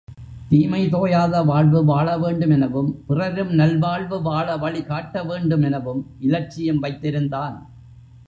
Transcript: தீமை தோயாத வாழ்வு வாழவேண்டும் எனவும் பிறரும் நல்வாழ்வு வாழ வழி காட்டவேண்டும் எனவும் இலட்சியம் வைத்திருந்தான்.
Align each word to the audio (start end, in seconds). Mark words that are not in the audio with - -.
தீமை 0.49 0.79
தோயாத 0.89 1.41
வாழ்வு 1.43 1.79
வாழவேண்டும் 1.85 2.49
எனவும் 2.49 2.89
பிறரும் 3.07 3.51
நல்வாழ்வு 3.51 4.21
வாழ 4.21 4.57
வழி 4.57 4.81
காட்டவேண்டும் 4.81 5.63
எனவும் 5.63 6.01
இலட்சியம் 6.19 6.83
வைத்திருந்தான். 6.83 7.57